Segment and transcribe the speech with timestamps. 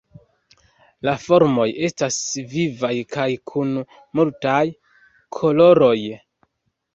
[1.07, 2.17] La formoj estas
[2.53, 3.75] vivaj kaj kun
[4.21, 4.63] multaj
[5.39, 5.95] koloroj.